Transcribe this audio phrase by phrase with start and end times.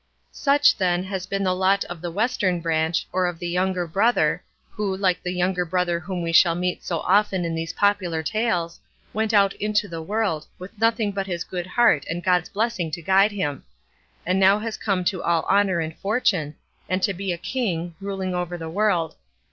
[0.31, 4.97] Such, then, has been the lot of the Western branch, of the younger brother, who,
[4.97, 8.79] like the younger brother whom we shall meet so often in these Popular Tales,
[9.13, 13.01] went out into the world, with nothing but his good heart and God's blessing to
[13.03, 13.63] guide him;
[14.25, 16.55] and now has come to all honour and fortune,
[16.89, 19.15] and to be a king, ruling over the world.